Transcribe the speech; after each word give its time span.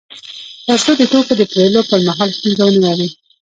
تر 0.65 0.77
څو 0.85 0.91
د 0.99 1.01
توکو 1.11 1.33
د 1.37 1.41
پېرلو 1.51 1.81
پر 1.89 1.99
مهال 2.07 2.29
ستونزه 2.37 2.63
ونلري 2.67 3.09